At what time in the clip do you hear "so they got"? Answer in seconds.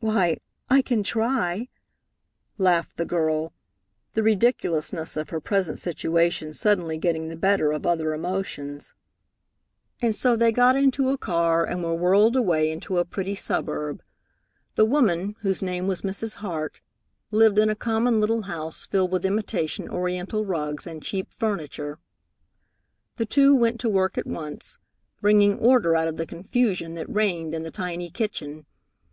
10.16-10.74